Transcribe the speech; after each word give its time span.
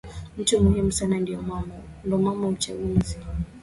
mtu 0.37 0.63
muhimu 0.63 0.91
sana 0.91 1.19
ndio 1.19 1.41
mama 2.11 2.47
uchaguzi 2.47 3.17